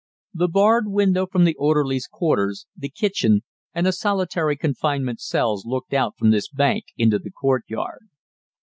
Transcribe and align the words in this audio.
The 0.33 0.47
barred 0.47 0.87
window 0.87 1.27
from 1.27 1.43
the 1.43 1.53
orderlies' 1.59 2.07
quarters, 2.07 2.65
the 2.75 2.89
kitchen, 2.89 3.43
and 3.71 3.85
the 3.85 3.91
solitary 3.91 4.57
confinement 4.57 5.21
cells 5.21 5.63
looked 5.63 5.93
out 5.93 6.17
from 6.17 6.31
this 6.31 6.47
bank 6.49 6.85
into 6.97 7.19
the 7.19 7.29
courtyard. 7.29 8.09